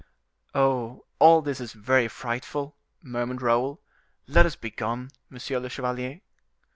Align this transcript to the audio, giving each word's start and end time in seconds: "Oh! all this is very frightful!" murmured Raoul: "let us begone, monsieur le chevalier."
"Oh! 0.55 1.05
all 1.19 1.43
this 1.43 1.61
is 1.61 1.73
very 1.73 2.07
frightful!" 2.07 2.75
murmured 3.03 3.43
Raoul: 3.43 3.79
"let 4.25 4.47
us 4.47 4.55
begone, 4.55 5.11
monsieur 5.29 5.59
le 5.59 5.69
chevalier." 5.69 6.21